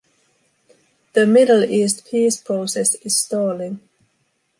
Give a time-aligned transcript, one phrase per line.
[1.13, 3.81] The Middle East peace process is stalling.